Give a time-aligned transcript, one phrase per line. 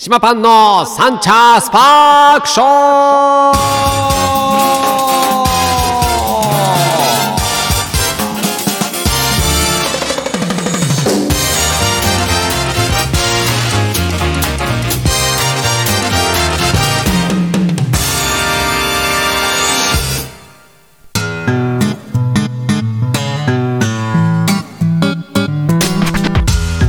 [0.00, 4.28] 島パンのサンチャースパークショー。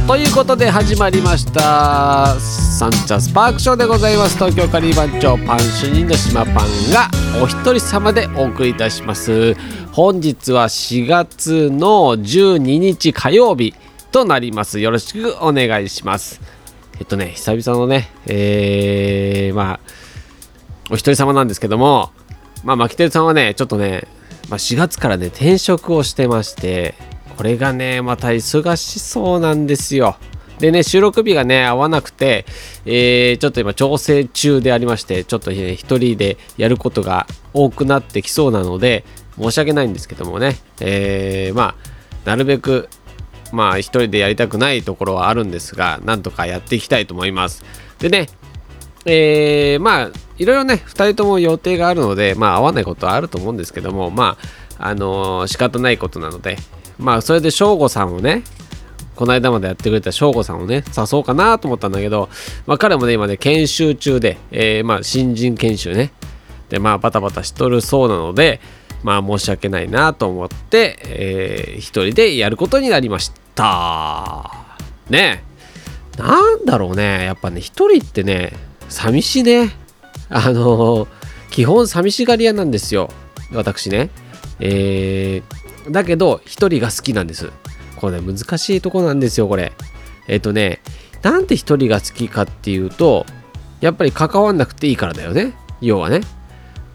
[0.05, 2.68] ということで始まりました。
[2.79, 4.35] サンチャスパークショーでございます。
[4.35, 6.55] 東京カリー番長パン主任の島パン
[6.93, 7.09] が
[7.43, 9.53] お一人様でお送りいたします。
[9.91, 13.73] 本日は4月の12日火曜日
[14.13, 14.79] となります。
[14.79, 16.39] よろしくお願いします。
[17.01, 19.79] えっとね久々のねえー、まあ
[20.89, 22.13] お一人様なんですけども
[22.63, 24.07] まあマキテルさんはねちょっとね、
[24.47, 26.95] まあ、4月からね転職をしてまして
[27.39, 30.17] これがね、また忙しそうなんですよ。
[30.59, 32.45] でね、収録日がね、合わなくて、
[32.85, 39.05] えー、ちょっと今調整中でありまして、ちょっとね、一人でやることが多くなってきそうなので、
[39.39, 42.89] 申し訳ないんですけどもね、えー、まあ、なるべく、
[43.53, 47.63] まあ、一人でやりたくないところはあるんですが、なんとかやっていきたいと思います。
[47.99, 48.27] でね、
[49.05, 54.37] えー、まあ、いろいろね、2人とも予定があるので、まあ、合わないことはあると思うんですけども、ま
[54.77, 56.57] あ、あのー、仕方ないことなので、
[56.99, 58.43] まあそれで省吾さんをね
[59.19, 62.29] この間までやってくれた省吾さんをね誘おうかなと思ったんだけど、
[62.65, 66.13] まあ、彼もね今ね研修中で、えー、まあ新人研修ね。
[66.69, 68.61] でまあバタバタしとるそうなので
[69.03, 74.49] まあ申し訳ないなと思って、えー、一人でやることになりました。
[75.09, 75.43] ね。
[76.17, 77.25] なんだろうね。
[77.25, 78.53] やっぱね一人ってね
[78.87, 79.75] 寂しいね。
[80.29, 81.07] あのー、
[81.51, 83.09] 基本寂しがり屋なんですよ
[83.51, 84.11] 私ね
[84.61, 87.51] えー、だけど、一人が好きなんです。
[87.99, 89.73] これ、難しいとこなんですよ、これ。
[90.27, 90.81] えっ、とね、
[91.21, 93.25] なんで一人が好きかっていうと、
[93.81, 95.53] やっぱり関わんなくていいからだよね。
[95.81, 96.21] 要はね。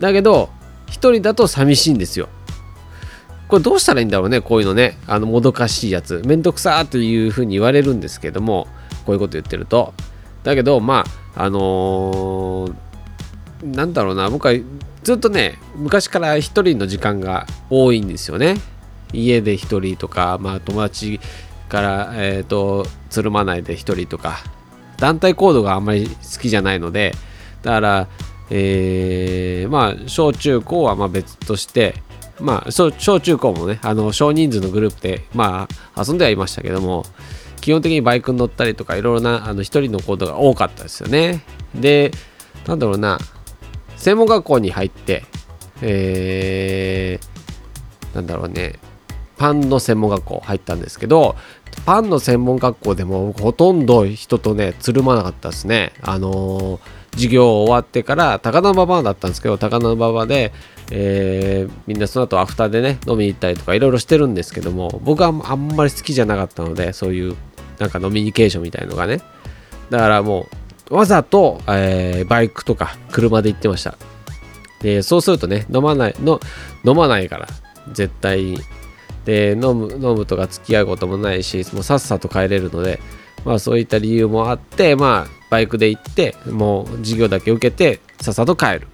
[0.01, 0.51] だけど、
[0.87, 2.29] 一人だと寂しいんですよ。
[3.49, 4.99] これどうしたらいいんだろうね、こういうのね。
[5.07, 6.23] あの、もどかしいやつ。
[6.25, 8.67] めんどくさというふうに言われるんですけども、
[9.05, 9.93] こういうこと言ってると。
[10.43, 11.05] だけど、ま
[11.35, 12.75] あ、あのー、
[13.65, 14.55] なんだろうな、僕は
[15.03, 18.57] ずっとね、昔から一人の時間が多いんですよね。
[19.15, 21.21] 家で1人とか、まあ、友達
[21.69, 24.39] から、えーと、つるまないで1人とか
[24.99, 27.13] 団体行動があんまり好きじゃないので
[27.63, 28.09] だから、
[28.51, 31.95] えー、まあ小中高はまあ別として
[32.41, 37.05] まあ小中高もねあの少人数のグループでまあ遊んではいましたけども
[37.61, 41.43] 基本的にバイクに乗ったりとかいろいろなあの一人の行動が多かったですよね。
[41.75, 42.11] で
[42.67, 43.19] なんだろうな
[43.97, 45.25] 専門学校に入って
[45.81, 48.79] えー、なんだろうね
[49.37, 51.37] パンの専門学校入ったんですけど
[51.87, 55.93] パンの専門学校でもほとんど人とねつるまなかったですね。
[56.03, 56.81] あのー、
[57.15, 60.53] 授業終わってから高田馬場だったんですけど高田馬場で、
[60.91, 67.37] えー、みんなその後アフターでね飲みに行ったりとかいろいろしてるんですけども僕はあんまり好きじゃなかったのでそういう
[67.79, 69.21] なんか飲みニケーションみたいのがね。
[69.91, 70.47] だからも
[70.91, 73.97] うわざと、えー、バイクとか車で行ってました。
[74.81, 76.41] でそうするとね飲まないの
[76.85, 77.49] 飲まないから
[77.93, 78.59] 絶対
[79.25, 83.01] で飲む飲むとか付き合うこともないしもうさっさと帰れるので、
[83.45, 88.89] まあ、そういった理由もあってまあバイクで行ってもう授業だけ受けてさっさと帰る。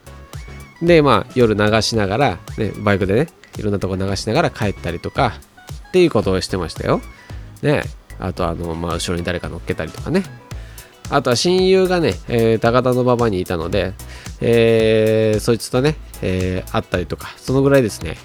[0.83, 5.35] でまあ夜流しながら、ね、バイクでねいろんなとこ流しながら帰ったりとか
[5.89, 7.01] っていうことをしてましたよ。
[7.63, 7.83] ね
[8.19, 10.25] あとあのまあ後ろに誰か乗っけたりとかね。
[11.11, 13.95] あとは親友がね、えー、高田馬場にいたので、
[14.41, 18.17] えー、そいつとね、えー、会ったりとか、そのぐらいですね。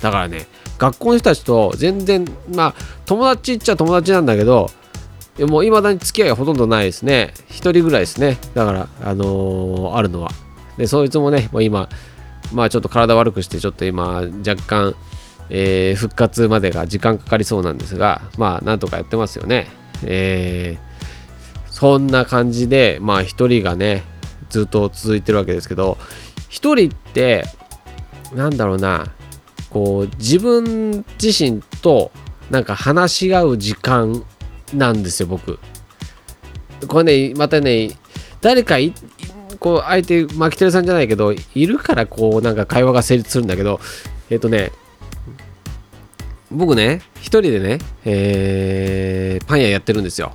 [0.00, 0.46] だからね、
[0.78, 2.74] 学校の人たちと全然まあ
[3.06, 4.70] 友達っちゃ友達なんだけど
[5.40, 7.34] もういまだに付き合いがほとんどないですね。
[7.48, 8.38] 1人ぐらいですね。
[8.54, 10.30] だからあのー、あるのは。
[10.76, 11.88] でそいつもねもう今
[12.52, 14.94] まあちょっと体悪くしてちょっと今若干、
[15.50, 19.66] えー、復活までが時間かかりそうなんですがまあなんとかやってますよね。
[20.04, 24.04] えー、そんな感じでまあ1人がね
[24.50, 25.98] ずっと続いてるわけですけど
[26.50, 27.44] 1人って
[28.34, 29.13] なんだろうな。
[29.74, 32.12] こう自分自身と
[32.48, 34.24] なんか話し合う時間
[34.72, 35.58] なんですよ僕。
[36.86, 37.90] これねまたね
[38.40, 38.94] 誰かい
[39.58, 43.80] こう相手マキテルさんじゃないけどいるからこうなんか会話が成立するんだけど
[44.30, 44.70] えっ、ー、とね
[46.52, 50.34] 僕ね一人でね、えー、パン屋やってるんですよ。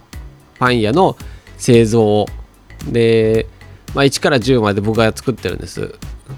[0.59, 1.15] パン屋の
[1.57, 2.25] 製造を。
[2.91, 3.45] で、
[3.95, 5.95] まあ、1から10まで僕が作ってるんです。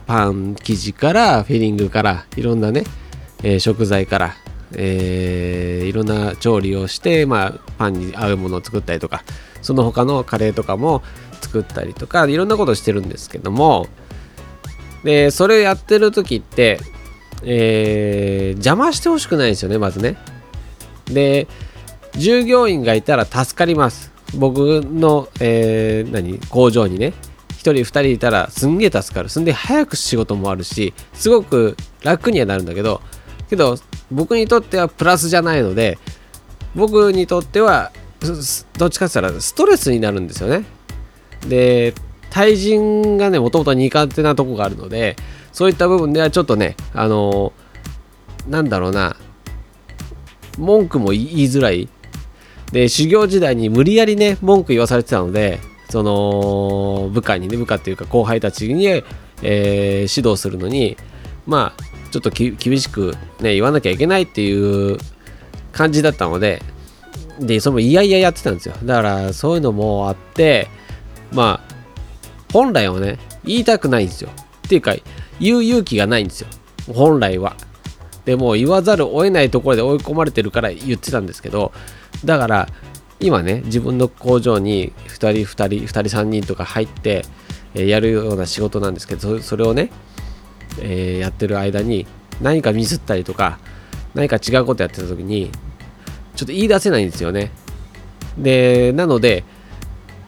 [0.08, 2.84] パン生地からフィリングからいろんなね、
[3.44, 4.34] えー、食材から、
[4.74, 9.24] えー、いろんな調理をして、まあ、パンに合うものを作ったりとか
[9.62, 11.02] その他のカレーとかも
[11.42, 13.88] 作ったりとかいろんなことしてるんですけども
[15.04, 16.80] でそれをやってる時って、
[17.44, 20.18] えー邪魔してほしくないんですよねまずね。
[21.06, 21.48] で
[22.14, 24.12] 従業員がいたら助かります。
[24.36, 26.40] 僕の、えー何？
[26.50, 27.14] 工場にね。
[27.62, 29.30] 人2人いたらすんげえ助かる。
[29.30, 33.02] すんで早く仕事もあるしすごく楽にはなるんだけど
[33.50, 33.78] けど
[34.12, 35.98] 僕にとってはプラスじゃないので
[36.76, 37.92] 僕にとっては
[38.78, 40.66] どっちかって言ったらストレスになるんですよね。
[41.48, 41.94] で
[42.30, 45.16] 対人がねもともと苦手なとこがあるので
[45.52, 47.52] そういった部分ではちょっとねあの
[48.48, 49.18] なんだろうな
[50.58, 51.90] 文句も言いづらい。
[52.72, 55.60] で修行時代に無理やりね文句言わされてたので
[55.92, 60.96] その部下にね部下っていうか後輩たちに、えー指導するのに
[61.46, 64.98] まあちょっと厳しくね言わなきゃいけないっていう
[65.74, 66.62] 感じだったので
[67.40, 68.76] でそれもいやいややってたんですよ。
[68.84, 70.70] だからそういうのもあって
[71.34, 71.74] まあ
[72.54, 74.30] 本来はね言いたくないんですよ。
[74.66, 74.96] っていうか
[75.40, 76.48] 言う勇気がないんですよ。
[76.94, 77.58] 本来は。
[78.24, 81.72] でも言わざるを得ないところで追い込まれてるから言ってたんですけど
[82.24, 82.68] だから
[83.22, 87.24] 今ね自分の工場に2人2人2人3人とか入って、
[87.74, 89.92] やるような仕事なんですけどそれをね、
[90.80, 92.06] えーやってる間に
[92.42, 93.60] 何かミスったりとか
[94.14, 95.52] 何か違うことやってた時に
[96.36, 97.52] ちょっと言い出せないんですよね。
[98.38, 99.44] でなので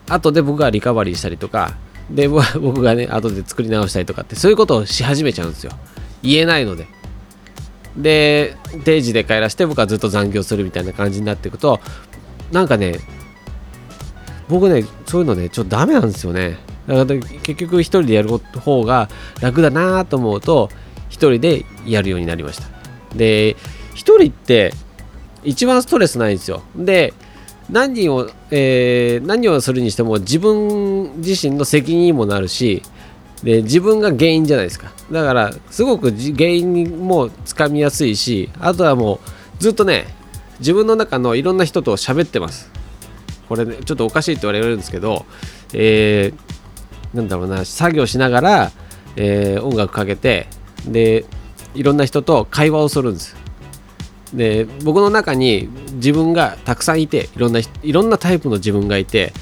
[0.08, 1.76] 後で僕がリカバリーしたりとか
[2.10, 2.28] で
[2.60, 5.72] 僕がね後で作り直したりとかってそういうことをし始めちゃうんですよ。
[6.22, 6.88] 言えないので。
[7.98, 11.80] で定時で帰らして僕はずっと残業するみたいな感じになっていくと
[12.54, 13.00] なんかね
[14.48, 16.58] 僕ねそういうのねちょっとダメなんですよね。
[16.88, 19.10] だから結局一人でやる方が
[19.42, 20.70] 楽だなと思うと
[21.10, 22.68] 一人でやるようになりました。
[23.16, 23.56] で
[23.94, 24.74] 一人って
[25.44, 26.62] 一番ストレスないんですよ。
[26.76, 27.14] で
[27.70, 32.84] 何を、えー何をするにしても自分自身の責任にもなるし
[33.42, 34.92] で自分が原因じゃないですか。
[35.12, 39.22] だからすごく原因もつかみやすいしあとはも
[39.60, 40.08] うずっとね
[40.64, 42.72] 自分の中のいろんな人と喋ってます。
[43.50, 45.26] これねちょっとおかしいって言われるんですけど
[45.74, 48.72] えーなんだろうな作業しながら、
[49.18, 50.48] えー音楽かけて
[50.88, 51.26] で
[51.76, 53.36] いろんな人と会話をするんです。
[54.34, 59.34] で僕の中に自分がたくさんいていろんないろんなタイプの自分がいて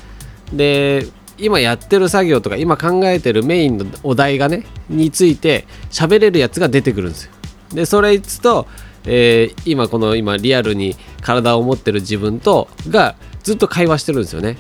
[0.52, 1.06] で
[1.38, 7.32] 今やってる作業とか今考えてるメインのお題がねについて喋れるやつが出てくるんですよ。
[7.74, 8.68] でそれと、
[9.06, 14.58] えー今この今リアルに体を持ってる自分とがずっと会話してるんですよね。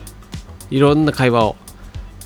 [0.69, 1.55] いろんな会話を。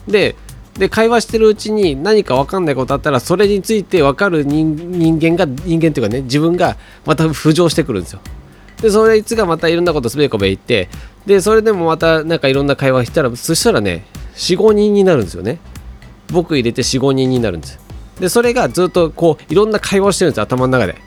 [0.07, 0.35] で
[0.77, 6.75] で会話してるうちに何か分かんないことあったらそれについて分かる人間が人間っていうかね自分が
[7.05, 8.19] また浮上してくるんですよ。
[8.81, 10.89] でそいつがまたいろんなことすべこべ言って
[11.25, 15.59] でそれでもまたなんかいろんな会話したらそしたらね45人になるんですよね。
[16.31, 17.79] 僕入れて45人になるんです。
[18.19, 21.04] でそれがずっとこういろんな会話をしてるんです頭の中で。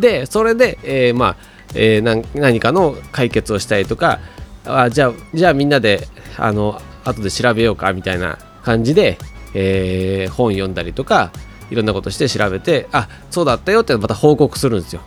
[0.00, 1.36] でそれで、えーまあ、
[1.74, 4.20] えーな何かの解決をしたりとか
[4.64, 6.06] あじゃあじゃあみんなで
[6.36, 9.18] あの後で調べようかみたいな感じで、
[9.54, 11.32] えー本読んだりとか
[11.70, 15.02] いろんなことして調べてあそうだったよってまた報告するんですよ。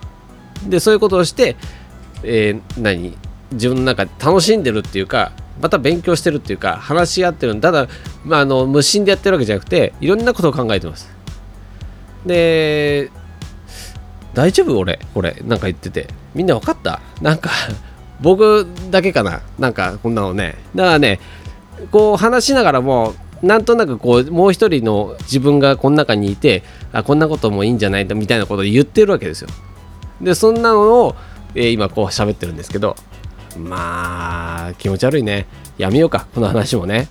[0.67, 1.55] でそういうことをして、
[2.23, 3.17] えー何？
[3.51, 7.87] 自分の中で楽しんでるっていうかまた勉強してるっていうか話し合ってるただ、
[8.23, 11.09] まあ、あの無心でやってるわけじゃなくていろんなことを考えてます。
[12.25, 13.11] で
[14.33, 14.77] 大丈夫？
[14.77, 16.07] 俺これなんか言ってて。
[16.35, 17.01] みんな分かった？
[17.21, 17.49] なんか
[18.21, 19.41] 僕だけかな？
[19.57, 20.55] なんかこんなのね。
[20.75, 21.19] だからね
[21.91, 28.05] こう話しながらもなんとなくこうもう一人の自分がこの中にいてあこんなこともいいんじゃない？
[28.13, 29.49] みたいなことを言ってるわけですよ。
[30.21, 31.15] でそんなのを、
[31.55, 32.95] えー今こう喋ってるんですけど
[33.57, 35.47] まあ気持ち悪いね。
[35.77, 37.07] やめようかこの話もね。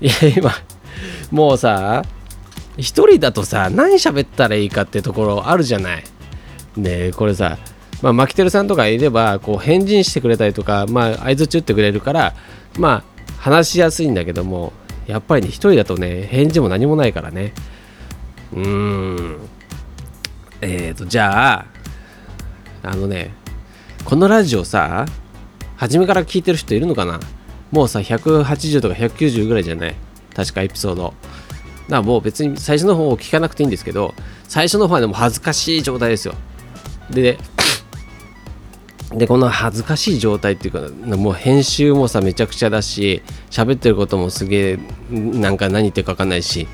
[0.00, 0.50] いや今
[1.30, 2.02] もうさ
[2.78, 6.04] 一人だとさ何喋ったらいいかってところあるじゃない。
[6.76, 7.58] でこれさ
[8.02, 12.34] まあマキテルさんとかいればこう返事してくれたりとかまあ相づち打ってくれるから
[12.78, 14.72] まあ話しやすいんだけども
[15.06, 17.52] やっぱりね一人だとね返事も何もないからね。
[18.52, 19.38] うーん。
[20.60, 21.66] えーとじゃあ
[22.82, 23.32] あのね
[24.04, 25.06] このラジオさ
[25.76, 27.20] 初めから聞いてる人いるのかな？
[27.70, 29.94] もうさ180とか190ぐらいじゃない？
[30.34, 31.02] 確かエピソード。
[31.02, 31.14] だか
[31.88, 34.14] らもう別に最初の方を聞かなくていいんですけど
[34.48, 36.34] 最初の方はでも恥ずかしい状態ですよ。
[37.10, 37.38] で
[39.14, 44.78] でこの恥ずかしい状態っていうかもう編集もさめちゃくちゃだし喋ってることもすげえ
[45.10, 46.66] なんか何言ってるか分かんないし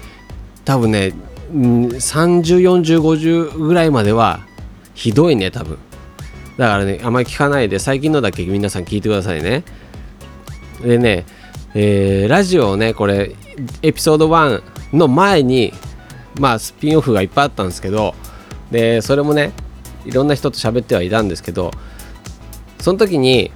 [0.65, 1.12] 多分ね
[1.53, 4.41] 304050ぐらいまでは
[4.95, 5.79] ひどいね多分。
[6.57, 9.65] だからねあんまり聞かないで最近のだけ皆さん聞いてくださいね。
[10.83, 11.25] でね
[11.75, 13.35] えー、ラジオねこれ
[13.83, 14.62] エピソード1
[14.93, 15.73] の前に
[16.39, 18.15] まあスピンオフがいっぱいあったんですけど
[18.71, 19.53] でそれもね
[20.04, 21.71] いろんな人と喋ってはいたんですけど
[22.80, 23.52] その時に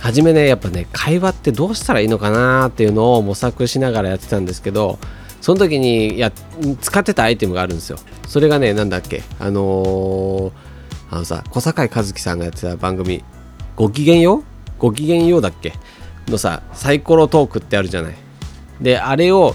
[0.00, 4.98] 初めねやっぱね会話ってどうしたらいいのかなっていうのを模索しながらやってたんですけど
[5.40, 6.30] その時にや
[6.80, 7.98] 使ってたアイテムがあるんですよ。
[8.28, 10.52] それがねなんだっけあのー、
[11.10, 13.24] あのさ小坂井和樹さんがやってた番組
[13.76, 14.42] 「ごきげんよう？
[14.78, 15.72] ごきげんようだっけ?」
[16.28, 18.14] のさサイコロトークってあるじゃない。
[18.80, 19.54] であれを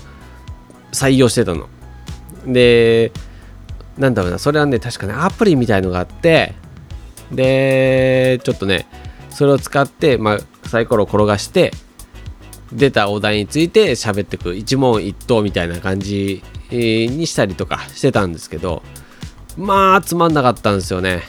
[0.92, 1.68] 採用してたの。
[2.46, 3.12] で
[3.98, 4.40] なんだろうな。
[4.40, 6.54] それはね確かねアプリみたいのがあって
[7.32, 8.88] でちょっとね
[9.30, 11.72] それを使って、まあ、サイコロを転がして
[12.74, 18.82] 出たお題について喋ってく一問一答みたいな感じにしたりとかしてたんですけど
[19.58, 21.24] まあつまんなかったんですよね。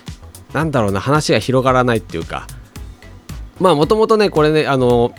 [0.53, 2.47] なんだろうな話が広がらないっていうか。
[3.61, 5.13] まあもともとねこれねあの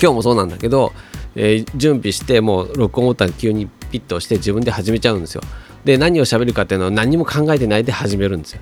[0.00, 0.92] 今日もそうなんだけど、
[1.36, 5.42] えー、準備してもう録音ボタン急にピッと押して自分で始めちゃうんですよ。
[5.84, 8.60] で何を喋るかっていうのは何も考えてないで始めるんですよ。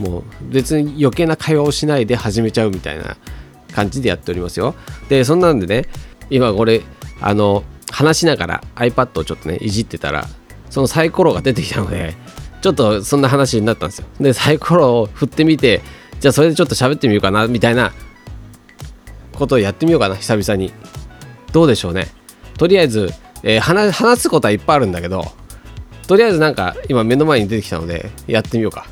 [0.00, 3.16] もう別に余計な会話をしないで始めちゃうみたいな
[3.74, 4.74] 感じでやっておりますよ。
[5.08, 5.86] でそんなんでね
[6.30, 6.82] 今これ
[7.20, 10.26] あの話しながら iPad をちょっとねいじってたら
[10.70, 12.14] そのサイコロが出てきたので
[12.62, 14.06] ちょっとそんな話になったんですよ。
[14.20, 15.82] でサイコロを振ってみて
[16.20, 17.92] じゃあそれでちょっと喋ってみようかなみたいな
[19.34, 20.72] ことをやってみようかな久々に。
[21.52, 22.08] どうでしょうね。
[22.56, 23.10] とりあえず、
[23.42, 25.30] えー、話話すことはいっぱいあるんだけど
[26.06, 28.86] とりあえずなんか今目の前に出てきたのでやってみようか。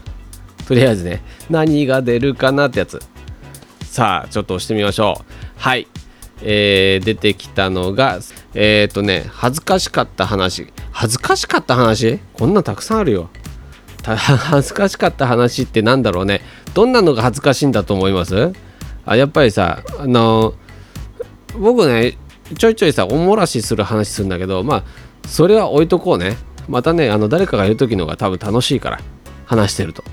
[0.67, 3.01] とりあえずね何が出るかなってやつ。
[3.83, 5.25] さあちょっと押してみましょう。
[5.57, 5.89] はい。
[6.43, 8.21] えー、出てきたのが
[8.55, 10.73] えっ、ー、とね恥ずかしかった話。
[10.93, 12.19] 恥ずかしかった話？
[12.35, 13.31] こんなたくさんあるよ。
[14.03, 16.41] 恥ずかしかった話ってなんだろうね。
[16.73, 18.53] どんなのが恥ずかしいんだと思います？
[19.05, 20.55] あやっぱりさあの
[21.59, 22.17] 僕ね
[22.57, 24.85] ちょいちょいさおもらしする話するんだけどまあ
[25.27, 26.37] それは置いとこうね。
[26.69, 29.01] またねあの誰かがいる時の方が多分楽しいから
[29.47, 30.05] 話してると。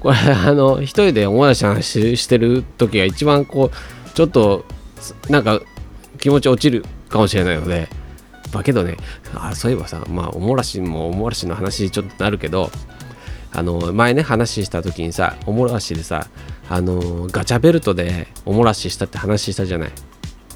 [0.00, 4.64] これ あの一人でおもらし話してる時が一番こうちょっと
[5.28, 5.60] なんか
[6.18, 7.88] 気持ち落ちるかもしれないので。
[8.52, 8.96] だけどね
[9.34, 12.70] あそういえばさまあおもらしもおもらしの話ちょっとなるけど
[13.52, 16.28] あの前ね話した時にさおもらしでさ
[16.68, 19.92] あのガチャベルトでおもらししたって話したじゃない。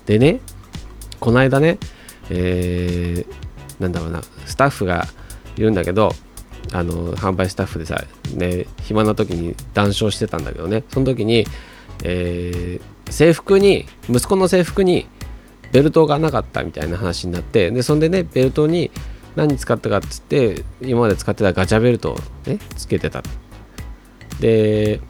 [0.06, 0.40] でね
[1.20, 1.78] この間ね
[2.30, 5.06] えー、なんだろうなスタッフが
[5.56, 6.12] いるんだけど
[6.72, 8.02] あの販売スタッフでさ、
[8.34, 10.84] ね、暇な時に談笑してたんだけどね。
[10.88, 11.46] その時に、
[12.04, 15.06] えー、制服に息子の制服に
[15.72, 18.90] ベルトがなかったみたいな話になってでそんでねベルトに
[19.36, 23.22] 何使ったかっつって今まで使ってたガチャベルトをねつけてた。
[24.40, 25.00] で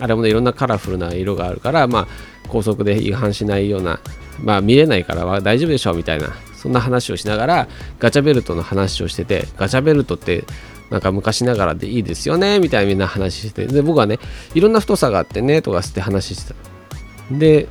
[0.00, 2.08] あれもねいろんなカラフルな色があるからまあ
[2.48, 4.00] 高速で違反しないような
[4.42, 10.44] まあ見れないからは大丈夫でしょうみたいなそんな話をしながらガチャベルトの話をしててガチャベルトって
[10.90, 14.18] なんか昔ながらでいいですよねみたいなみんな話してで僕はね
[14.54, 17.38] いろんな太さがあってねとかって話してた。
[17.38, 17.66] で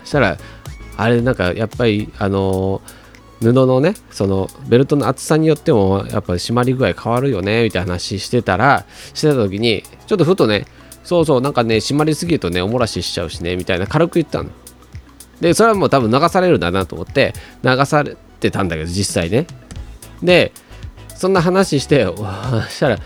[0.00, 0.36] そしたら
[0.98, 2.82] あれなんかやっぱりあの
[3.40, 8.84] 布のねそのベルトの厚さによってもやっぱり締まり具合変わるよねみたいな話してたら
[9.14, 10.66] してた時にちょっとふとね
[11.04, 14.50] そうそうなんかね締まりすぎるとねおもらししちゃうしねみたいな軽く言ったの。
[15.40, 17.32] でそれはもう多分流されるんだなと思って
[17.62, 19.46] 流されてたんだけど実際ね。
[20.22, 20.52] で
[21.16, 22.14] そんな話して そ
[22.68, 22.98] したら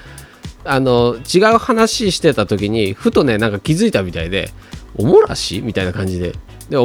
[0.64, 4.50] あの違う話してた時にふとねなんか気づいたみたいで
[4.97, 5.61] おもらし？
[5.62, 6.33] みたいな感じで。
[6.71, 6.79] で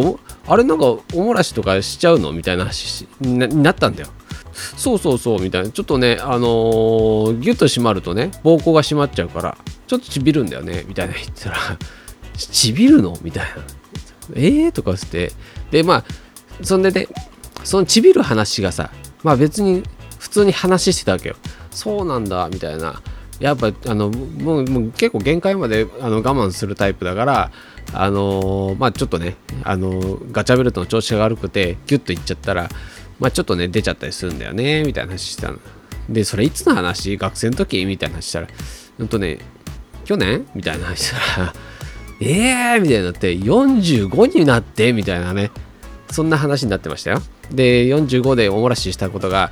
[0.47, 2.31] あれなんかおもらしとかしちゃうの？
[2.33, 4.09] みたいな話になったんだよ。
[4.75, 5.69] そうそうそうみたいな。
[5.69, 11.57] ちょっとねあのー、ギュッと締まるとね膀胱が締まっちゃうからちょっとちびるんだよねみたいな言ったら
[12.35, 13.17] ちびるの？
[13.21, 13.78] みたいな。
[14.35, 15.31] えーとかって
[15.71, 16.05] でまあ
[16.63, 17.07] そんでね
[17.63, 18.91] そのちびる話がさ
[19.23, 19.83] まあ別に
[20.19, 21.35] 普通に話してたわけよ。
[21.71, 23.01] そうなんだみたいな。
[23.39, 27.51] やっぱあのもうもう結構限界まであの我慢するタイプだから
[27.93, 32.67] あのー、まあちょっとねあのー、ガチャベルトの調子が悪くてギュッといっちゃったら
[33.17, 35.59] まあちょっとね出ちゃったりするんだよねみたいな話してたの。
[36.09, 37.15] でそれいつの話？
[37.15, 37.85] 学生の時？
[37.85, 38.47] みたいな話したら
[38.97, 39.39] ほんとね
[40.03, 40.45] 去年？
[40.53, 41.53] みたいな話したら
[42.21, 45.51] えーみたいになって45になってみたいなね。
[46.11, 47.21] そんな話になってましたよ。
[47.51, 49.51] で45でおもらししたことが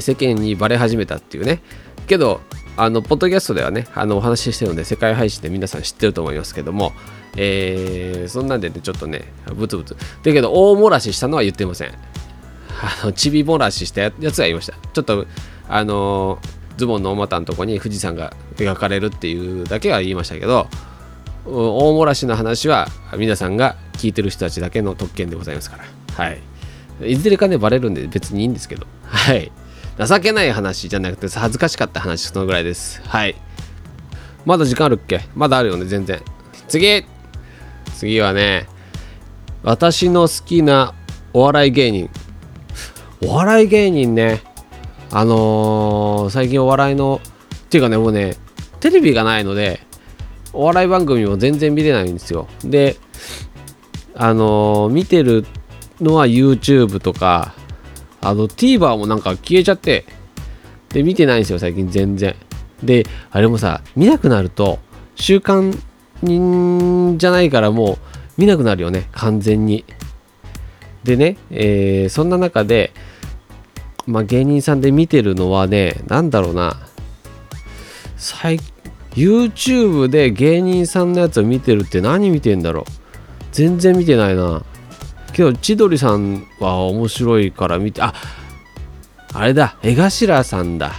[0.00, 1.62] 世間にバレ始めたっていうね。
[2.06, 2.40] けど
[2.76, 6.92] あのポッドキャストではねあのお話ししてるので世界配信で皆さん知ってると思いますけども
[7.36, 9.94] えー、そんなんでねちょっとねブツブツ。
[9.94, 11.92] だけど大漏らししたのは言ってません。
[12.80, 14.74] あのちび漏らししたやつが言いました。
[14.92, 15.26] ちょっと
[15.68, 16.38] あの
[16.76, 20.68] ズボンのお股のとこに富士山が描かれるっていうだけは言いましたけど
[21.50, 25.84] 大漏らしの話は皆さんが聞いてる人たちだけの特権でございますから。
[26.24, 26.40] はい。
[27.12, 28.86] いずれかねバレるんで別にいいんですけど。
[29.04, 29.50] はい。
[29.98, 33.00] 情けない話じゃなくて恥ずかしかった話そのぐらいです。
[33.02, 33.34] はい。
[34.44, 35.22] まだ時間あるっけ？
[35.34, 36.20] まだあるよね全然。
[36.68, 37.04] 次！
[37.96, 38.68] 次はね
[39.62, 40.94] 私の好きな
[41.32, 42.10] お笑い芸人。
[43.22, 44.42] お笑い芸人ね
[45.10, 48.36] あのー、最近お笑いのっていうかねもうね
[48.78, 49.80] テレビがないので
[50.52, 52.48] お笑い番組も全然見れないんですよ。
[52.64, 52.96] で
[54.14, 55.46] あのー、見てる
[56.00, 57.54] のは YouTube とか
[58.20, 60.04] あの TVer もなんか消えちゃって
[60.90, 62.34] で見てないんですよ最近全然。
[62.82, 64.78] であれもさ見なくなると
[65.16, 65.76] 習慣
[67.16, 67.98] じゃないからもう
[68.36, 69.84] 見なくなるよね完全に。
[71.04, 72.92] でね、えー、そんな中で
[74.06, 76.76] まあ芸人さんで見てるのはね何だろうな。
[78.16, 78.72] 最近
[79.18, 82.84] YouTube で芸人さんのやつを見てるって何見てんだろう。
[83.50, 84.62] 全然見てないな。
[85.32, 88.14] けど千鳥さんは面白いから見てあ
[89.34, 89.76] あれだ。
[89.82, 90.92] 江頭さんだ。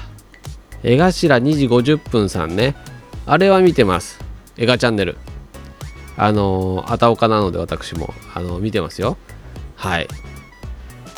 [0.84, 2.76] 江頭2時50分さんね。
[3.26, 4.20] あれは見てます。
[4.58, 5.18] 江ガチャンネル。
[6.18, 9.16] あのあたおかなので私もあの見てますよ。
[9.78, 10.10] はい。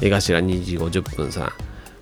[0.03, 1.51] 江頭2時50分さん。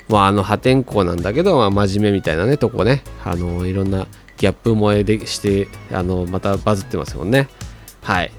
[0.10, 3.02] まああの破天荒なんだけど、まあ、真面目みたいなねとこね。
[3.24, 4.06] あのいろんな
[4.40, 7.48] ギャップ萌えでしてあのまたバズってますもんね
[8.02, 8.32] はい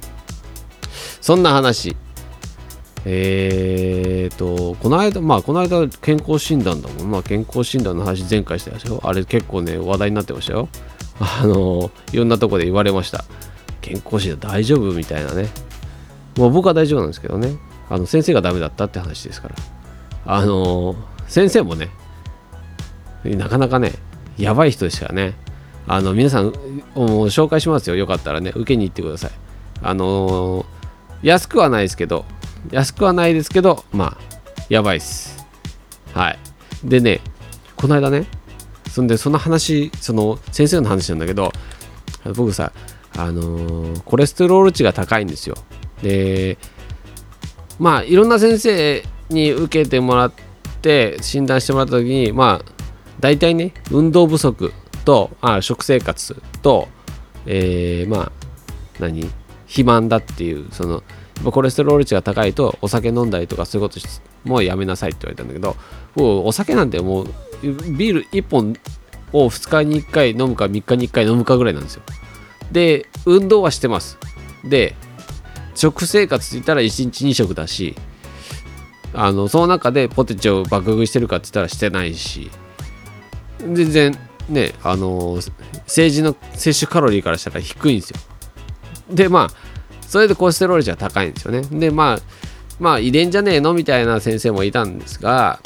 [1.21, 1.97] そんな話
[3.07, 7.11] えーと、この間、まあ、この間健康診断だもん。
[7.11, 9.01] まあ、健康診断の話前回してましたよ。
[9.03, 10.69] あれ結構ね、話題になってましたよ。
[11.19, 13.25] あの、いろんなとこで言われました。
[13.81, 15.49] 健康診断大丈夫みたいなね。
[16.37, 17.57] もう僕は大丈夫なんですけどね。
[17.89, 19.55] あの、先生がダメだったって話ですから。
[20.27, 20.95] あの、
[21.27, 21.89] 先生もね、
[23.25, 23.93] なかなかね、
[24.37, 25.35] やばい人でしたね。
[25.93, 26.53] あの、皆さん、
[26.95, 27.97] 紹介しますよ。
[27.97, 29.31] よかったらね、受けに行ってください。
[29.83, 30.65] あの
[31.23, 32.25] 安くはないですけど、
[32.71, 34.19] 安くはないですけど、まあ、
[34.69, 35.45] やばいっす。
[36.15, 36.39] はい。
[36.85, 37.21] でね、
[37.75, 38.27] この間ね、
[38.89, 41.53] そんで、その話、その先生の話なんだけど、
[42.37, 42.71] 僕さ、
[43.17, 45.57] あのー、コレステロール値が高いんですよ。
[46.05, 46.57] で、
[47.81, 50.33] まあ、いろんな先生に受けてもらっ
[50.83, 52.73] て、診断してもらった時に、まあ、
[53.19, 54.73] 大体ね、運動不足
[55.05, 56.89] と、あ食生活と、
[57.47, 58.33] えー、まあ、
[58.99, 59.31] 何？
[59.67, 61.03] 肥満だっていう、その、
[61.45, 64.01] コレステロール値が高いとお酒飲んだりとかそういうこと
[64.45, 65.75] もうやめなさいって言われたんだけど
[66.15, 67.27] もうお酒なんてもう
[67.63, 68.77] ビール1本
[69.33, 72.03] を2日に1回飲むか3日に1回飲むかぐらいなんですよ。
[72.73, 74.19] で運動はしてます。
[74.65, 74.95] で
[75.75, 77.97] 食生活って言ったら1日2食だし
[79.15, 82.51] あのその中でポテチを爆食いしてるかって言ったらしてないし
[83.61, 85.39] 全然ねあの
[85.87, 88.17] 政治の摂取カロリーからしたら低いんですよ。
[89.11, 89.71] でまあ
[90.07, 91.63] それでコステロール値が高いんですよね。
[91.63, 92.19] でまあ
[92.79, 95.61] まあ遺伝じゃねえのみたいな先生もいたんですが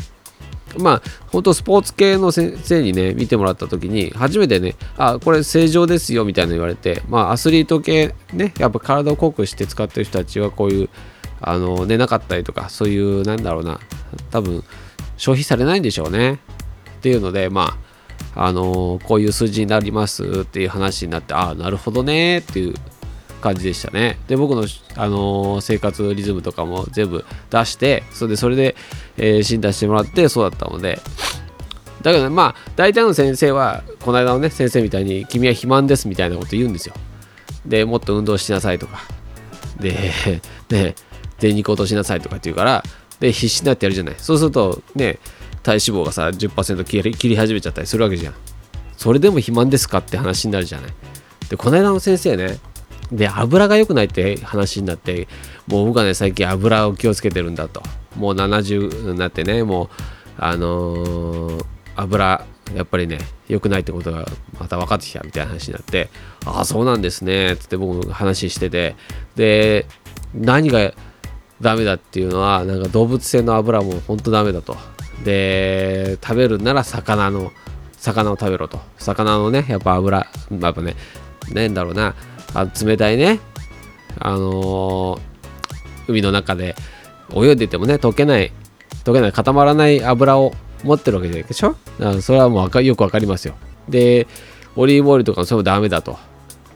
[0.78, 10.88] まあ本当スポーツ系の先生にね見てもらった時に初めてねあこれ正常ですよみたいな言われてまあアスリート系ねやっぱ体を濃くして使ってる人たちはこういう
[11.40, 13.78] あの寝なかったりとかそういうなんだろうな
[14.30, 14.64] 多分
[15.16, 16.40] 消費されないんでしょうね。
[16.98, 17.83] っていうのでまあ
[18.37, 22.74] あのこういう数字になりますっていう話になってああなるほどねっていう
[23.44, 24.18] 感じでしたね。
[24.27, 28.74] で、僕の、あの、生活リズムとかも全部出して、それで、それで、
[29.18, 30.98] えー、診断してもらってそうだったので、
[32.03, 36.94] だけど、まあ、大体の先生は、この間のね、先生みたいに、君は肥満ですみたいなこと言うんですよ。
[37.66, 39.03] で、もっと運動しなさいとか。
[39.79, 39.92] で、
[40.70, 40.94] ね、
[41.38, 42.83] で、肉落としなさいとかって言うから、
[43.20, 44.14] で、必死になってやるじゃない。
[44.18, 45.18] そうすると、ね、
[45.64, 48.35] 体脂肪がさ、10%切り切り始めちゃったりするわけじゃん。
[48.96, 50.92] それでも肥満ですかって話になるじゃない。
[51.48, 52.59] で、この間の先生ね、
[53.11, 55.27] で、油が良くないって話になって、
[55.66, 57.83] もう僕はね、最近油を気をつけてるんだと。
[58.16, 59.88] もう70になってね、もう、
[60.38, 61.64] あのー、
[61.96, 64.27] 油、やっぱりね、良くないってことが
[64.59, 66.11] また分かってきたみたいな話になって、
[66.44, 68.96] ああ、そうなんですね、つって僕話してて、
[69.37, 69.87] で、
[70.35, 70.92] 何が
[71.61, 74.77] ダメだっていうのは、なんか動物性の油も本当ダメだと。
[75.22, 77.53] で、食べるなら魚の、
[77.98, 78.81] 魚を食べろと。
[78.98, 80.96] 魚のね、やっぱ油、やっぱね、
[81.53, 82.14] なんだろうな、
[82.55, 83.40] あ冷たいね、
[84.18, 85.20] あのー、
[86.09, 86.74] 海の中で
[87.35, 88.53] 泳いでてもね、溶けない、
[89.05, 91.77] 溶けない、固まらない油を持ってるわけじゃないでしょ？
[92.20, 93.55] それはもうよくわかりますよ。
[93.88, 94.27] で、
[94.77, 96.18] オリーブオイルとかもそれもダメだと。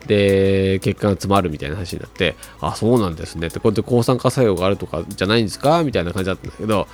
[0.07, 5.83] で、血管が詰まるみたいな話になって、あ、そうなんですねって、こうやって抗酸化作用があるとかじゃないんですか？
[5.83, 6.87] みたいな感じだったんだけど、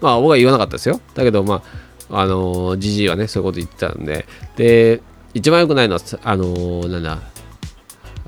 [0.00, 1.00] まあ僕は言わなかったですよ。
[1.14, 1.62] だけど、ま
[2.10, 5.02] あ、あの、じじいはね、そういうこと言ってたんで、で、
[5.34, 7.18] 一番良くないのは、あのー、なんだ、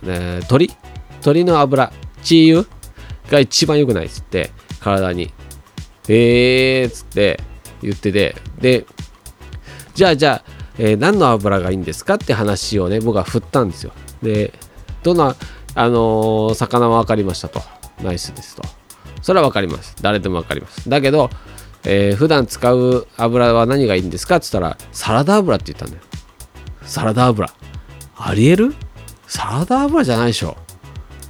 [0.04, 0.70] えー、鶏
[1.14, 2.68] 鶏の油、チー油
[3.30, 5.32] が一番良くないっつって、体に。
[6.08, 7.40] えーっつって
[7.80, 8.36] 言ってて。
[8.60, 8.86] で
[9.94, 10.44] じゃあじゃあ、
[10.78, 13.92] えー、何の油がいいんですかって話をね僕は振ったんですよ。
[14.22, 14.52] で
[15.02, 15.36] どんな
[15.74, 17.60] あのー、魚は分かりましたと。
[18.02, 18.62] ナイスですと。
[19.22, 19.94] それは分かります。
[20.00, 20.88] 誰でも分かります。
[20.88, 21.30] だけど、
[21.84, 24.36] えー、普段使う油は何がいいんですか？
[24.36, 26.02] って言ったらサラダ油って言ったんだよ。
[26.82, 27.48] サラダ油。
[28.16, 28.74] ありえる？
[29.26, 30.56] サラダ油じゃないでしょ。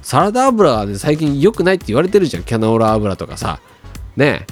[0.01, 2.43] サラダ油は、ね、最近良くないって言われてるじゃん。
[2.43, 3.59] キャノーラ油とかさ。
[4.15, 4.45] ね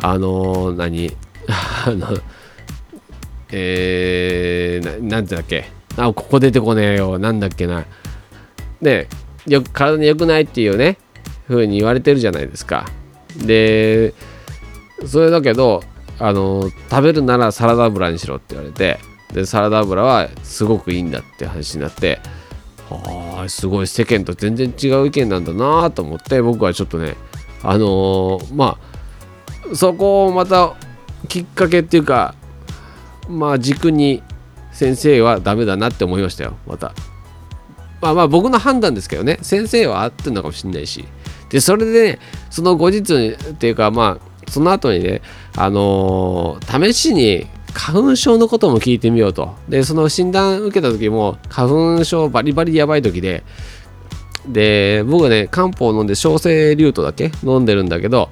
[0.00, 1.10] あのー、何？
[1.86, 2.16] あの
[3.50, 5.66] えー、なんてだっけ？
[5.96, 7.18] あここ出てこねえよ。
[7.18, 7.84] なんだっけな。
[8.80, 9.08] ね
[9.46, 10.96] よ体に良くないっていうね
[11.48, 12.86] 風に言われてるじゃないですか。
[13.36, 14.14] で
[15.06, 15.82] それだけど
[16.18, 18.98] あの食べるならサラダ油にしろって言われて
[19.32, 22.20] でサラダ油はすごくいいんだって話になって
[22.90, 27.16] あすごい世間と全然違う意見なんだなと思って僕はちょっとね
[27.62, 28.78] あのー、ま
[29.70, 30.74] あそこをまた
[31.28, 32.34] きっかけっていうか
[33.28, 34.22] まあ軸に
[34.72, 36.92] 先生はダメだなって思いましたよまた。
[38.00, 41.04] まあまあ僕の判断ですけどね先生は合ってるのかもしれないし。
[41.50, 42.18] でそれでね
[42.50, 45.22] その後日っていうかまあその後にね
[45.56, 49.54] あのー、試しに花粉症のことも聞いてみようと。
[49.68, 53.42] でその診断受けた時も花粉症バリバリやばい時で
[54.46, 58.28] で僕ね漢方を飲んで小生竜トだけ飲んでるんだけど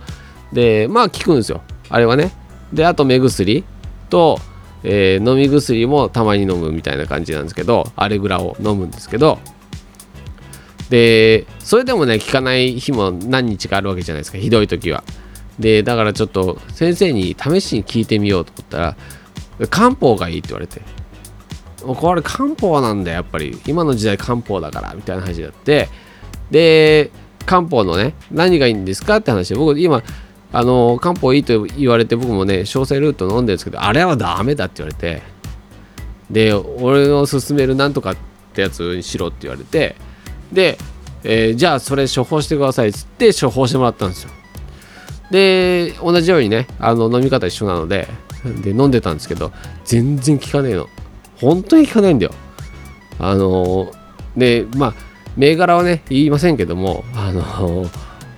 [0.52, 1.62] でまあ効くんですよ。
[1.88, 2.33] あれはね。
[2.72, 3.64] であと目薬
[4.11, 4.38] と
[4.83, 9.38] えー、飲み薬もたまに飲むみたいな感じなんですけどアレグラを飲むんですけど。
[10.88, 14.38] でそれでもね効かない日も何日かあるわけじゃないですか。
[14.38, 15.04] ひどい時は。
[15.61, 18.96] でだからちょっと先生に試しに聞いてみようと思ったら
[19.68, 20.81] 漢方がいいって言われて。
[21.83, 23.59] これ漢方なんだやっぱり。
[23.66, 25.88] 今の時代漢方だからみたいな話になって。
[26.51, 27.11] で
[27.46, 30.03] 漢方のね何がいいんですかって話で僕今
[30.53, 35.23] あの漢方いいと言われて僕もね小生ルート飲んでるんですけどあれはダメだって言われて。
[36.31, 38.16] で俺の勧めるなんとかっ
[38.55, 39.96] てやつにしろって言われて。
[40.53, 40.79] で、
[41.25, 44.31] えー、じゃあそれ処方してくださいっつって処方してもらったんですよ。
[45.30, 48.08] で同じようにねあの飲み方一緒なので
[48.62, 49.52] で飲んでたんですけど
[49.84, 50.88] 全然効かねえの。
[51.36, 52.32] 本当に効かないんだよ。
[53.18, 53.92] あの
[54.36, 54.94] でまあ
[55.36, 57.42] 銘柄はね言いませんけどもあの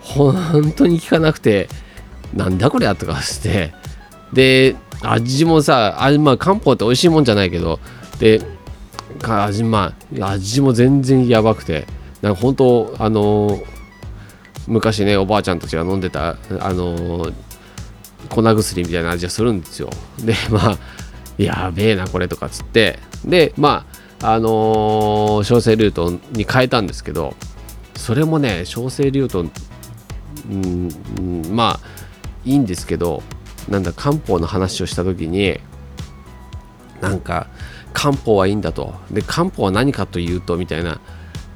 [0.01, 1.69] 本当に効かなくて
[2.35, 3.73] なんだこれやとかして
[4.33, 7.79] で味もさ味まあ漢方って美味しいもんじゃないけど
[8.19, 8.41] で
[9.23, 11.87] 味まあ味も全然やばくて
[12.21, 13.61] なんか本当あの
[14.67, 17.31] 昔ねおばあちゃんたちが飲んでたあの
[18.29, 19.91] 粉薬みたいな味がするんですよ。
[20.25, 20.79] で まあ
[21.39, 22.99] やべえなこれとかっつって。
[23.25, 23.87] でま
[24.21, 27.35] ああのー、小生ルートに変えたんですけど
[27.97, 29.45] それもね小生ルート
[30.49, 30.91] うん、
[31.51, 31.89] まあ
[32.45, 33.23] いいんですけど
[33.69, 35.59] なんだ漢方の話をした時に
[37.01, 37.49] なんか
[37.93, 38.95] 漢方はいいんだと。
[39.11, 41.01] で漢方は何かというとみたいな。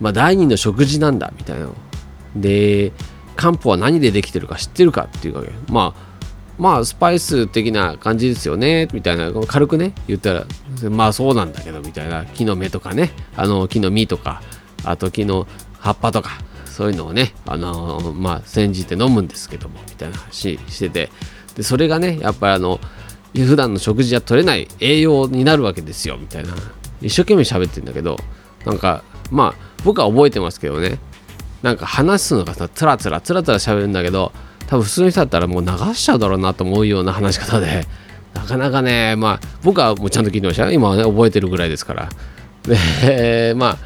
[0.00, 1.68] まあ第二の食事なんだみたいな
[2.40, 2.92] で
[3.36, 5.50] 漢方は何でできてるか知ってるかっていうわけ。
[5.70, 6.06] まあ
[6.58, 9.30] まあスパイス的な感じですよねみたいな。
[9.46, 10.46] 軽くね言ったら
[10.90, 12.24] まあそうなんだけどみたいな。
[12.24, 13.10] 木の芽とかね。
[13.36, 14.42] あの木の実とか。
[14.84, 15.46] あと木の
[15.78, 16.30] 葉っぱとか。
[16.76, 21.10] そういうのをね、あの、まあ、煎じて飲むんですけども、みたいな話してて、
[21.54, 22.80] で、それがね、やっぱりあの、
[23.34, 26.50] 普段の食事じゃ取れない栄養になるわけですよ、みたいな。
[27.00, 28.18] 一生懸命喋ってるんだけど、
[28.66, 30.98] なんか、まあ、僕は覚えてますけどね、
[31.62, 34.32] なんか話すのがさ、つらつらつらつら喋るんだけど、
[34.66, 37.86] 多分普通の人だったらもう流しちゃうだろうなと思うような話し方で、
[38.34, 42.08] なかなかね、まあ、僕はもうちゃんと聞いてました今はね、覚えてるぐらいですから。
[42.66, 43.78] で、まあ、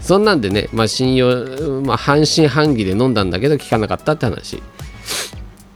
[0.00, 4.62] そんなんでね、まあ、信用、まあ、半信半疑で飲んだんだけど効かなかったって話。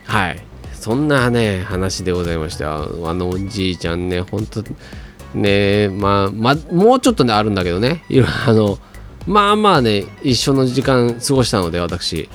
[0.04, 0.44] はい。
[0.72, 4.64] そんなね話でございましたあのおじいちゃんねほんと
[5.32, 8.04] ねまあ、まあもうちょっとねあるんだけどね。
[8.08, 8.78] いろいろあの
[9.26, 12.28] まあまあね一緒の時間過ごしたので私。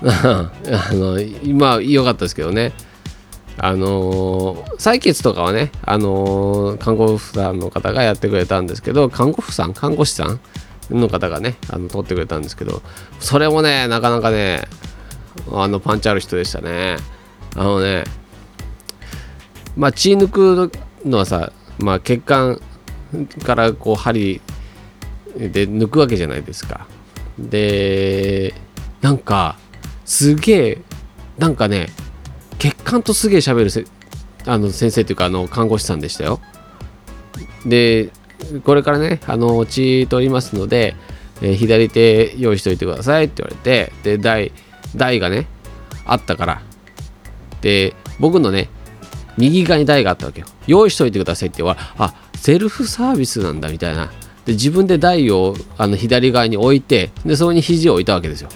[0.02, 0.50] あ
[0.92, 2.72] の今良かったですけどね。
[3.62, 10.40] あの、採血とかはね、あの、看護婦さんの方がやってくれたんですけど看護婦さん看護師さん
[10.90, 12.82] の方がねあの撮ってくれたんですけど
[13.18, 14.62] それもねなかなかね
[15.52, 16.96] あのパンチある人でしたね。
[17.56, 18.04] あのね
[19.76, 20.72] まあ血抜く
[21.04, 22.60] のはさまあ血管
[23.44, 24.40] からこう針
[25.36, 26.86] で抜くわけじゃないですか。
[27.38, 28.54] で
[29.00, 29.56] なんか
[30.04, 30.78] すげえ
[31.38, 31.88] なんかね
[32.58, 33.84] 血管とすげえ喋るせ
[34.46, 36.40] あの先生っていうかあの看護師さんでしたよ。
[37.64, 38.10] で
[38.64, 40.96] これからね、あの、血取りますので、
[41.42, 44.50] えー、左手用意しといてくださいって言われて、で、台、
[44.96, 45.46] 台がね、
[46.06, 46.62] あったから、
[47.60, 48.68] で、僕のね
[49.36, 50.46] 右側に台があったわけよ。
[50.66, 54.12] 用意しといてくださいって言われあセルフサービスなんだみたいな。
[54.50, 58.48] で自分で台をあの左側に置いてでそこに肘を置いたわけですよ。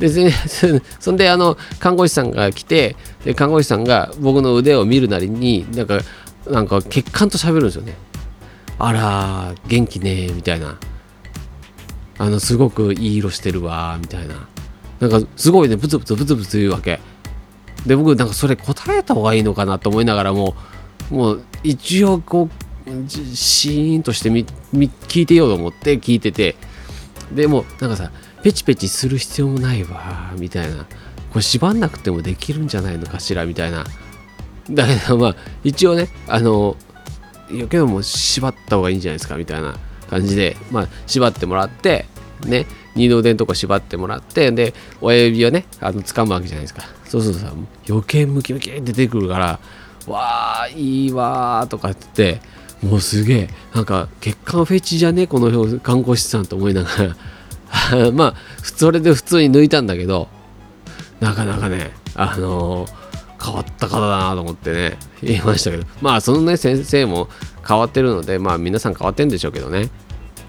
[0.00, 0.08] で
[0.98, 6.00] そんであの看護師さんが来てで看護師さんが僕の腕を見るなりになんか
[6.50, 7.94] なんか血管と喋るんですよね。
[8.80, 10.78] あら元気ねみたいな。
[12.18, 14.48] あのすごくいい色してるわみたいな。
[14.98, 16.98] なんかすごいねブツブツブツブツ言うわけ。
[17.86, 20.56] で僕なんかそれ答えた方がいいのかなと思いながらも
[21.08, 22.59] もう一応こう
[23.08, 24.46] シーンとしてみ
[25.08, 26.56] 聞いてようと思って聞いてて。
[27.32, 28.10] でもなんかさ
[28.42, 30.84] ペチペチする必要もないわみたいな。
[31.30, 33.84] これ縛んなくてもできるんじゃないのかしらみたいな。
[34.68, 36.76] だけどまあ一応ねあの
[37.50, 39.76] いやけども縛った方がいいんじゃないですかみたいな。
[40.08, 42.06] 感じでまあ縛ってもらって
[42.44, 46.82] ね二の腕のとこ縛ってもらってで親指をねあの掴むわけじゃないですか。
[47.04, 47.52] そうするとさ
[47.88, 49.60] 余計ムキムキって出てくるから
[50.08, 52.40] わあいいわーとかってって
[52.82, 53.50] もうすげえ。
[53.74, 55.26] なんか血管フェチじゃね？
[55.26, 56.88] この看護師さんと思いなが
[57.92, 58.10] ら。
[58.12, 60.28] まあそれで普通に抜いたんだけど。
[61.20, 64.98] なかなかねあのー、変わった方だなと思ってね。
[65.22, 65.84] 言いましたけど。
[66.00, 67.28] まあそのね先生も
[67.66, 69.90] 変わってるのでまあ皆さん変わってるんでしょうけどね。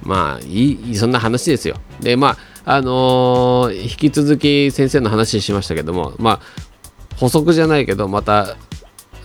[0.01, 1.75] まあいいそんな話ですよ。
[1.99, 6.13] でまああのー、引き続き先生の話しましたけども。
[6.17, 6.39] まあ
[7.17, 8.55] 補足じゃないけどまた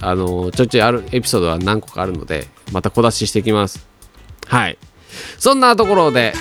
[0.01, 2.49] あのー、ちょいちょいあるエピソードは何個かあるので。
[2.73, 3.87] また小出ししてきます。
[4.47, 4.79] はい。
[5.39, 6.33] そんなところで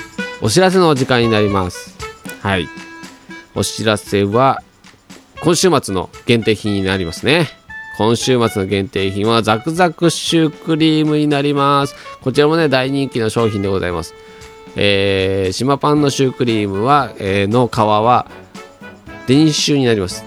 [0.41, 1.95] お知らせの時間になります。
[2.41, 2.67] はい。
[3.55, 4.61] お知らせは
[5.41, 7.47] 今週末の限定品になりますね。
[7.97, 11.95] 今週末の限定品はザクザクシュークリームになります。
[12.21, 14.13] こちらもね大人気の商品でございます。
[14.75, 18.29] えー、島パンのシュークリームは、えー、の皮は
[19.27, 20.25] デニッシュになります。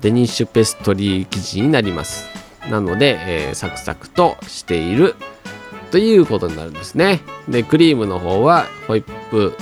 [0.00, 2.37] デニッシュペストリー生地になります。
[2.70, 5.14] なので、えー、サクサクとしている
[5.90, 7.20] ということになるんですね。
[7.48, 9.54] で、クリームの方はホイップ、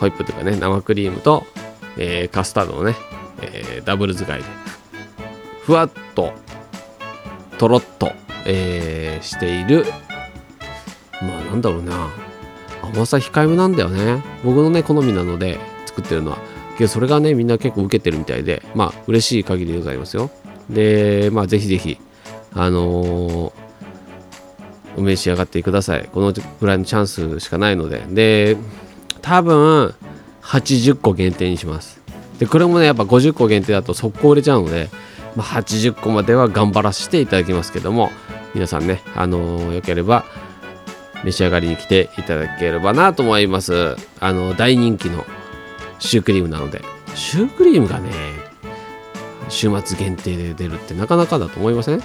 [0.00, 1.46] ホイップというかね、生クリームと、
[1.96, 2.96] えー、カスタードをね、
[3.42, 4.44] えー、ダブル使いで、
[5.62, 6.32] ふわっと、
[7.58, 8.12] とろっと、
[8.44, 9.84] えー、している、
[11.22, 12.10] まあなんだろうな、
[12.82, 14.22] 甘さ控えめなんだよね。
[14.44, 16.38] 僕のね、好みなので作ってるのは。
[16.76, 20.30] けどそれがね、みんな結構受けてるみたいで、まあ嬉しい限りでございますよ。
[20.70, 21.98] で、まあぜひぜひ、
[22.54, 23.52] あのー
[24.96, 26.08] お召し上がってください。
[26.12, 28.04] このぐらいのチャンスしかないので。
[28.08, 28.56] で
[29.22, 29.94] 多分
[30.42, 32.00] 80個限定にします。
[32.40, 34.88] でこれもねやっぱ50個限定だと速攻売れちゃうので、
[35.36, 38.10] まあ、80個までは頑張らせていただきますけども
[38.54, 40.24] 皆さんねあのー、よければ
[41.22, 43.94] 召し上がりに来ていただければなと思います。
[44.18, 45.24] あの大人気の
[46.00, 46.82] シュークリームなので。
[47.14, 48.10] シュークリームがね
[49.48, 52.02] 週末限定で出るってなかなかだと思いません？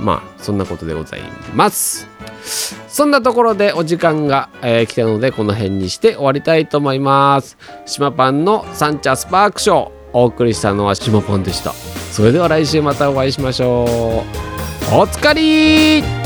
[0.00, 1.20] まあそんなことでござい
[1.54, 2.08] ます。
[2.88, 7.56] そんなところでお時間が、えー、来たのでこの辺にして終わりたいと思います。
[7.86, 11.72] 島パンのサンチャスパークショーお送りしたのは島パンでした。
[11.72, 14.24] それでは来週またお会いしましょ
[14.92, 14.96] う。
[14.96, 16.23] おつかり